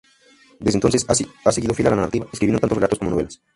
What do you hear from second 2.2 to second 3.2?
escribiendo tanto relatos como